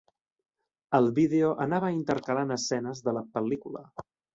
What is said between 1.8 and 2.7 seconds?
intercalant